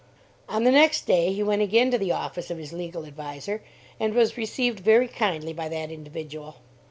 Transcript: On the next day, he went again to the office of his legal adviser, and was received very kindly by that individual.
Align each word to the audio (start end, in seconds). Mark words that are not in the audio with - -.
On 0.49 0.63
the 0.63 0.71
next 0.71 1.05
day, 1.05 1.31
he 1.31 1.43
went 1.43 1.61
again 1.61 1.91
to 1.91 1.97
the 1.99 2.11
office 2.11 2.49
of 2.49 2.57
his 2.57 2.73
legal 2.73 3.05
adviser, 3.05 3.61
and 3.99 4.15
was 4.15 4.35
received 4.35 4.79
very 4.79 5.07
kindly 5.07 5.53
by 5.53 5.69
that 5.69 5.91
individual. 5.91 6.55